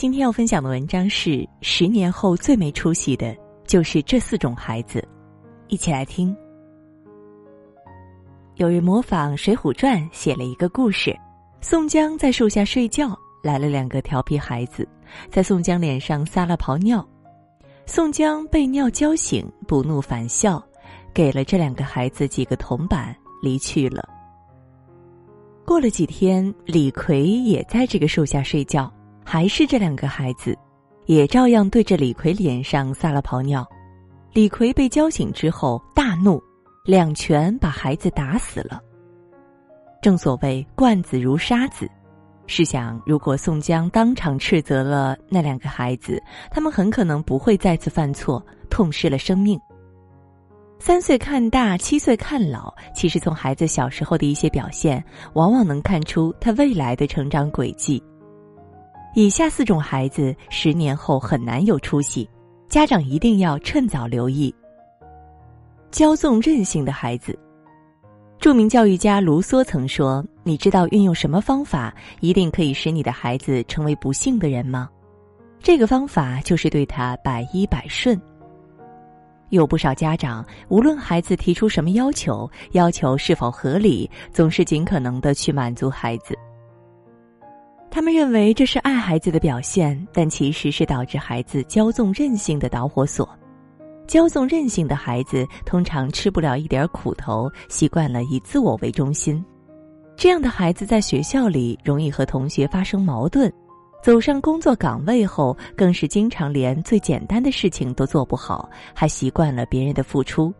[0.00, 5.06] 今天要分享的文章是：十年后最没出息的就是这四种孩子。
[5.68, 6.34] 一起来听。
[8.54, 11.14] 有人模仿《水浒传》写了一个故事：
[11.60, 14.88] 宋江在树下睡觉，来了两个调皮孩子，
[15.30, 17.06] 在宋江脸上撒了泡尿。
[17.84, 20.64] 宋江被尿浇醒，不怒反笑，
[21.12, 24.08] 给了这两个孩子几个铜板，离去了。
[25.66, 28.90] 过了几天，李逵也在这个树下睡觉。
[29.24, 30.56] 还是这两个孩子，
[31.06, 33.66] 也照样对着李逵脸上撒了泡尿。
[34.32, 36.42] 李逵被浇醒之后大怒，
[36.84, 38.80] 两拳把孩子打死了。
[40.00, 41.88] 正所谓惯子如杀子，
[42.46, 49.60] 试想，如果宋江当场斥责了那两个孩子，他们很可能不会再次犯错，痛失了生命。
[50.78, 58.02] 三岁看大，七岁看老，其实从孩子小时候的一些表现，往往能看出他未来的成长轨迹。
[59.14, 62.28] 以下四种孩子十年后很难有出息，
[62.68, 64.54] 家长一定要趁早留意。
[65.90, 67.36] 骄纵任性的孩子，
[68.38, 74.88] 著名教育家卢梭曾说：“你知道运用什么方法一定可以使你的孩子成为不幸的人吗？
[75.58, 78.20] 这个方法就是对他百依百顺。”
[79.50, 86.38] 有不少家长，无论孩子提出什么要求，要求是否合理，总是尽可能的去满足孩子。
[87.90, 93.28] 他们认为这是爱孩子的表现，但其实是导致孩子骄纵任性的导火索。
[94.06, 99.44] 骄纵任性的孩子通常吃不了一点苦头，习惯了以自我为中心。
[100.16, 103.52] 这样的孩子在学校里容易和同学发生矛盾，
[104.02, 110.52] 走上工作岗位后，更是经常连最简单的事情都做不好，还习惯了别人的付出，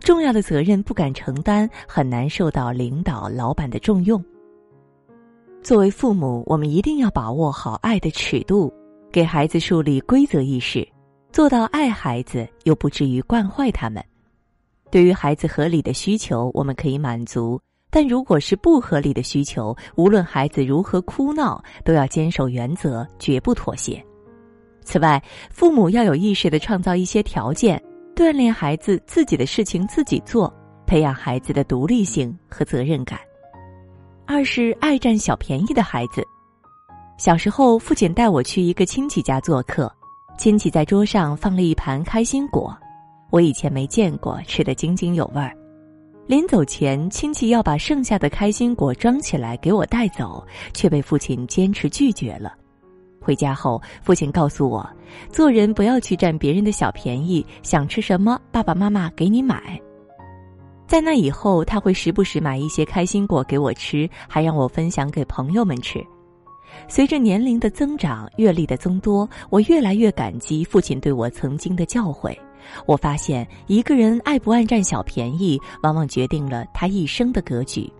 [0.00, 4.22] 重要的责任不敢承担，很难受到领导、老板的重用。
[5.64, 8.70] 作为父母，我们一定要把握好爱的尺度，
[9.10, 10.86] 给孩子树立规则意识，
[11.32, 14.04] 做到爱孩子又不至于惯坏他们。
[14.90, 17.58] 对于孩子合理的需求，我们可以满足；
[17.90, 24.04] 但如果是不合理的需求，无论孩子如何哭闹，都要坚守原则，绝不妥协。
[24.82, 27.82] 此外，父母要有意识的创造一些条件，
[28.14, 30.52] 锻炼孩子自己的事情自己做，
[30.86, 33.18] 培养孩子的独立性和责任感。
[34.26, 36.26] 二是爱占小便宜的孩子。
[37.18, 39.92] 小时候，父亲带我去一个亲戚家做客，
[40.38, 42.76] 亲戚在桌上放了一盘开心果，
[43.30, 45.54] 我以前没见过，吃得津津有味儿。
[46.26, 52.54] 临走前，亲戚要把剩下的开心果装起来给我带走，却被父亲坚持拒绝了。
[53.20, 54.88] 回家后，父亲告诉我，
[55.30, 59.78] 做人不要去占别人的小便宜，想吃什么，爸爸妈妈给你买。
[60.86, 66.04] 在那以后，他会时不时买一些开心果给我吃，还让我分享给朋友们吃。
[66.88, 72.36] 随着年龄的增长，阅历的增多，我越来越感激父亲对我曾经的教诲。
[72.86, 77.90] 我发现，一个人爱不爱占小便宜，往往决定了他一生的格局。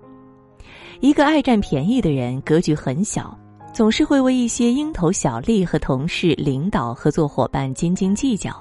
[1.00, 3.36] 一个爱占便宜的人，格局很小，
[3.72, 8.54] 总是会为一些蝇头小利和同事、领导、合作伙伴斤斤计较，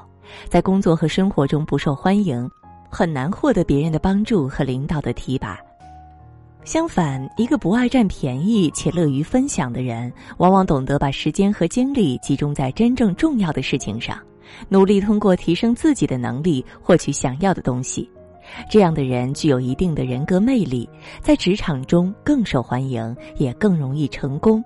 [0.47, 2.49] 在工作和生活中不受欢迎。
[2.93, 5.59] 很难获得别人的帮助和领导的提拔。
[6.63, 14.17] 相反，一个不爱占便宜且乐于分享的人，往往懂得把时间和精力集中在真正重要的事情上，
[14.69, 18.07] 努力通过提升自己的能力获取想要的东西。
[18.69, 20.87] 这样的人具有一定的人格魅力，
[21.19, 24.63] 在职场中更受欢迎，也更容易成功。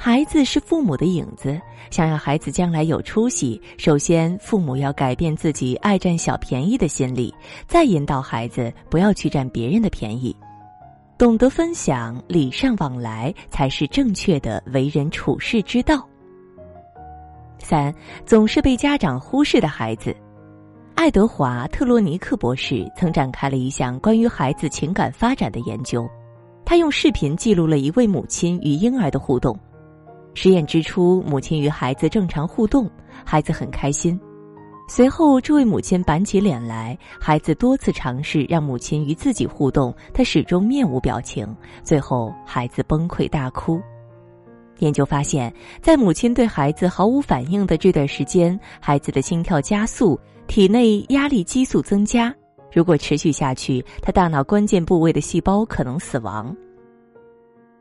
[0.00, 1.60] 孩子是父母的影子，
[1.90, 7.34] 想要孩子将来有出息，首先父母要改变自己爱占小便宜的心理，
[7.66, 10.34] 再引导孩子不要去占别人的便宜，
[11.18, 16.08] 懂得分享、礼尚往来才是正确的为人处事之道。
[17.58, 17.92] 三，
[18.24, 20.14] 总是被家长忽视的孩子，
[20.94, 26.08] 爱德华·特洛尼克博士曾展开了一项关于孩子情感发展的研究，
[26.64, 29.58] 他用视频记录了一位母亲与婴儿的互动。
[30.34, 32.88] 实验之初，母亲与孩子正常互动，
[33.24, 34.18] 孩子很开心。
[34.88, 41.46] 随后，这位母亲板起脸来，孩子多次尝试让母亲与自己互动，他始终面无表情。
[41.82, 43.78] 最后，孩子崩溃大哭。
[44.78, 45.52] 研究发现，
[45.82, 52.34] 在母亲对孩子毫无反应的这段时间，孩子的心跳加速，体内压力激素增加。
[52.72, 56.56] 如果持续下去，他大脑关键部位的细胞可能死亡。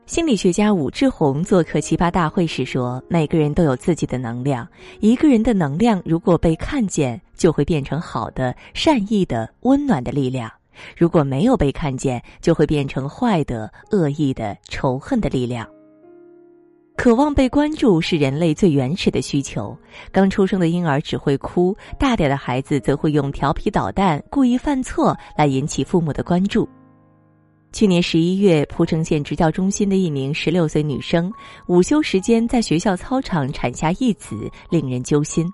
[0.08, 4.66] 心理学家武志红做客奇葩大会时说：“每个人都有自己的能量，
[5.02, 10.50] 一个人的能量如果被看见，就会变成好的、善意的、温暖的力量；
[10.96, 15.68] 如果没有被看见，就会变成坏的、恶意的、仇恨的力量。”
[16.96, 19.78] 渴望被关注是人类最原始的需求。
[20.14, 26.68] 刚出生的婴儿只会哭，大点的孩子则会用调皮捣蛋、故意犯错来引起父母的关注。
[27.74, 31.32] 去年十一月，蒲城县职教中心的一名十六岁女生，
[31.68, 35.46] 午休时间在学校操场产下一子，令人揪心。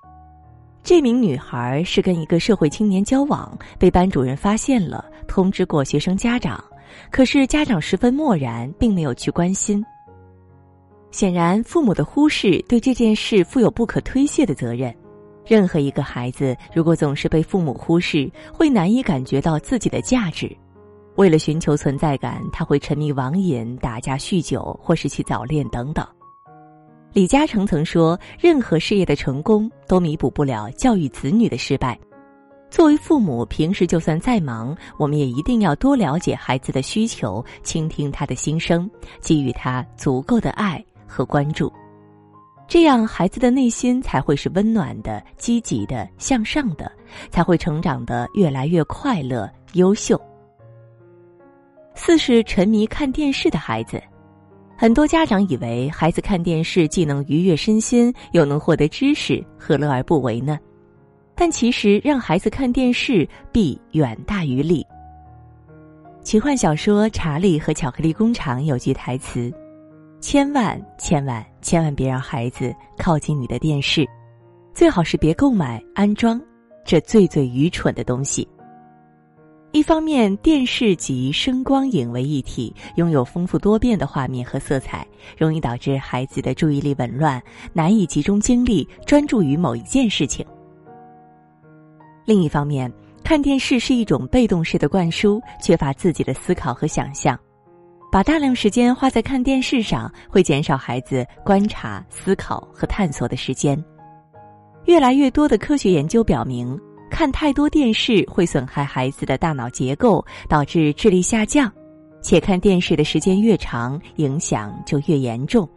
[0.84, 6.64] 这名女孩是跟一个社会青年交往，被班主任发现了，通知过学生家长，
[7.10, 9.84] 可是家长十分漠然，并没有去关心。
[11.12, 14.94] 显然，父母的忽视对这件事负有不可推卸的责任。
[15.46, 20.56] 任何一个孩子，如果总是被父母忽视，会难以感觉到自己的价值。
[21.16, 26.06] 为了寻求存在感，他会沉迷网瘾、打架、酗酒，或是去早恋等等。
[27.12, 32.00] 李嘉诚曾说：“任何事业的成功都弥补不了教育子女的失败。”
[32.72, 38.90] 作为父母，平时就算再忙，我们也一定要多了解孩子的需求，倾听他的心声，
[39.22, 40.84] 给予他足够的爱。
[41.06, 41.72] 和关注，
[42.68, 46.92] 这样孩子的内心才会是温暖的、积极的、向上的，
[47.30, 50.20] 才会成长的越来越快乐、优秀。
[52.06, 54.04] 四是沉迷看电视的孩子，
[54.78, 60.60] 很多家长以为孩子看电视既能愉悦身心，又能获得知识，何乐而不为呢？
[61.34, 64.86] 但其实让孩子看电视弊远大于利。
[66.24, 69.50] 奇幻小说《查理和巧克力工厂》有句台词。
[70.20, 74.06] 千万千万千万别让孩子靠近你的电视，
[74.74, 76.38] 最好是别购买安装
[76.84, 78.46] 这最最愚蠢的东西。
[79.74, 85.06] 一方面，电视集声光影为一体，拥有丰富多变的画面和色彩，
[85.36, 87.42] 容易导致孩子的注意力紊乱，
[87.74, 90.46] 难以集中精力专注于某一件事情。
[92.24, 92.94] 另一方面，
[93.24, 97.38] 看电视是一种被动式的灌输，缺乏自己的思考和想象。
[98.12, 103.84] 把大量时间花在看电视上，会减少孩子观察、思考和探索的时间。
[104.86, 106.80] 越来越多的科学研究表明，
[107.14, 111.72] 看太多电视会损害孩子的大脑结构，导致智力下降，
[112.24, 115.70] 且看电视的时间越长，影响就越严重。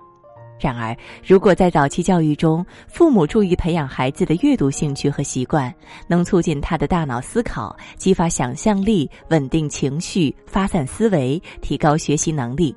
[0.59, 5.73] 然而，如果在早期教育中，父母注意培养孩子的阅读兴趣和习惯，
[6.09, 12.75] 能促进他的大脑思考，激发想象力，稳定情绪，发散思维，提高学习能力。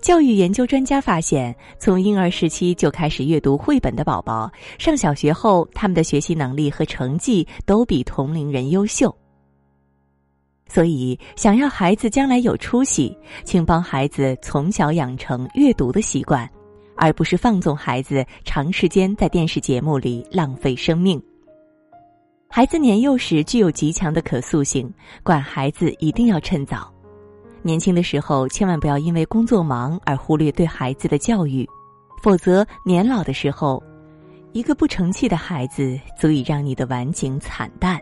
[0.00, 9.14] 教育研究专家发现，从婴儿时期就开始阅读绘本的宝宝，上小学后，他们的学习能力和成绩都比同龄人优秀。
[10.68, 16.48] 所以，想要孩子将来有出息，请帮孩子从小养成阅读的习惯。
[17.00, 21.22] 而不是放纵孩子长时间在电视节目里浪费生命。
[22.48, 24.92] 孩子年幼时具有极强的可塑性，
[25.22, 26.92] 管孩子一定要趁早。
[27.62, 31.68] 年轻的时候千万不要因为工作忙而忽略对孩子的教育，
[32.22, 33.82] 否则年老的时候，
[34.52, 38.00] 一个不成器的孩子足以让你的晚景惨淡。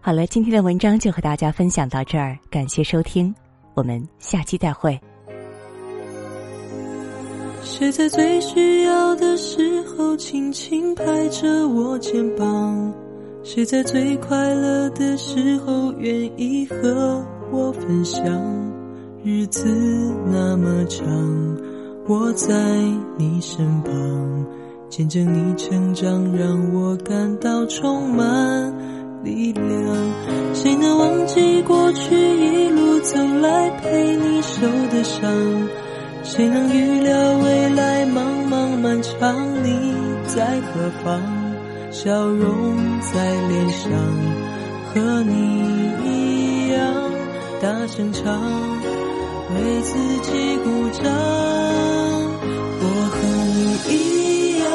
[0.00, 3.34] 好了，今天的文章就和大家分享到这儿，感谢收听，
[3.72, 5.00] 我们下期再会。
[7.62, 12.92] 谁在最需要的时候轻轻拍着我肩膀？
[13.42, 18.24] 谁在最快乐的时候愿意和我分享？
[19.22, 19.66] 日子
[20.26, 21.06] 那么长，
[22.06, 22.54] 我在
[23.16, 24.46] 你身旁，
[24.90, 28.72] 见证你成长，让我感到充满
[29.22, 29.64] 力量。
[30.52, 35.22] 谁能忘记过去一路走来陪你受的伤？
[36.22, 39.34] 谁能预料未来茫茫漫长？
[39.62, 39.94] 你
[40.26, 41.20] 在何方？
[41.90, 43.90] 笑容在脸上，
[44.92, 45.90] 和你
[47.64, 48.22] 大声唱
[49.54, 50.68] 为自己鼓
[51.02, 51.10] 掌
[52.78, 53.16] 我和
[53.54, 54.68] 你一样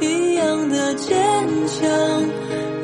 [0.00, 1.14] 一样的坚
[1.68, 1.78] 强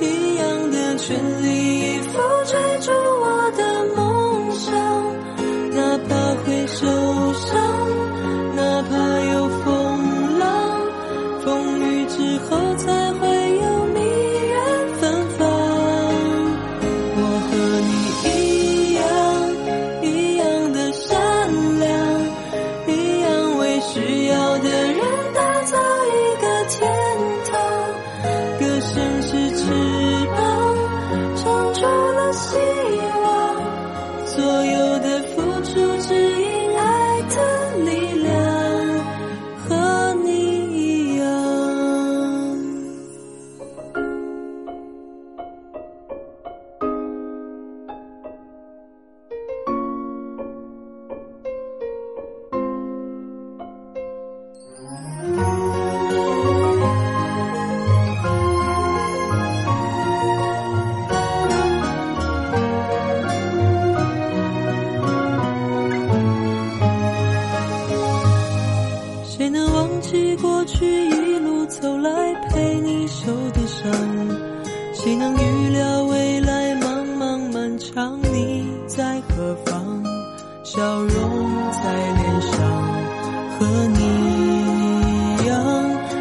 [0.00, 1.48] 一样的全力
[1.80, 2.12] 以赴
[2.44, 3.62] 追逐我的
[3.96, 4.70] 梦想
[5.74, 6.86] 哪怕会受
[7.34, 7.58] 伤
[8.54, 8.94] 哪怕
[9.32, 10.46] 有风浪
[11.44, 13.27] 风雨之后才会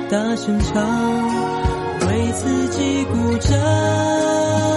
[0.09, 0.81] 大声唱，
[2.07, 4.76] 为自己鼓掌。